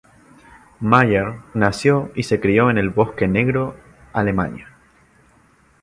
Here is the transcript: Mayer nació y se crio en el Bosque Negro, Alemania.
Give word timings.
Mayer 0.79 1.35
nació 1.53 2.11
y 2.15 2.23
se 2.23 2.39
crio 2.39 2.71
en 2.71 2.79
el 2.79 2.89
Bosque 2.89 3.27
Negro, 3.27 3.75
Alemania. 4.13 4.67